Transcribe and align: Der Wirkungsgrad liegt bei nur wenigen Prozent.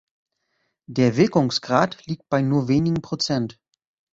Der 0.89 1.15
Wirkungsgrad 1.15 2.07
liegt 2.07 2.27
bei 2.27 2.41
nur 2.41 2.67
wenigen 2.67 3.03
Prozent. 3.03 3.59